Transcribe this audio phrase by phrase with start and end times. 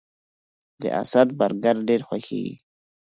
[0.81, 2.55] د اسد برګر ډیر خوښیږي